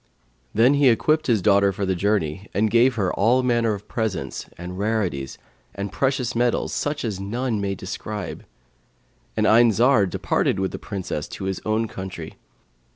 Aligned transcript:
Then 0.51 0.73
he 0.73 0.89
equipped 0.89 1.27
his 1.27 1.43
daughter 1.43 1.71
for 1.71 1.85
the 1.85 1.93
journey 1.93 2.47
and 2.55 2.71
gave 2.71 2.95
her 2.95 3.13
all 3.13 3.43
manner 3.43 3.75
of 3.75 3.87
presents 3.87 4.49
and 4.57 4.79
rarities 4.79 5.37
and 5.75 5.91
precious 5.91 6.35
metals, 6.35 6.73
such 6.73 7.05
as 7.05 7.19
none 7.19 7.61
may 7.61 7.75
describe; 7.75 8.43
and 9.37 9.45
Ayn 9.45 9.71
Zar 9.71 10.07
departed 10.07 10.59
with 10.59 10.71
the 10.71 10.79
Princess 10.79 11.27
to 11.27 11.43
his 11.43 11.61
own 11.65 11.87
country. 11.87 12.39